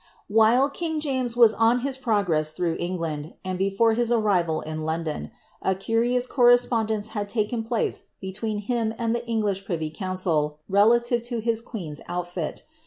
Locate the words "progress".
1.99-2.53